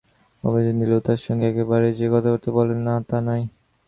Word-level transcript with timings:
অবশ্যি 0.43 0.71
নীলু 0.77 0.97
তাঁর 1.05 1.19
সঙ্গে 1.25 1.45
একেবারেই 1.47 1.97
যে 1.99 2.07
কথাবার্তা 2.13 2.49
বলে 2.57 2.75
না, 2.85 2.93
তা 3.09 3.17
নয়। 3.21 3.45